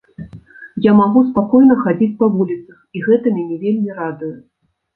[0.85, 4.35] Я магу спакойна хадзіць па вуліцах, і гэта мяне вельмі радуе.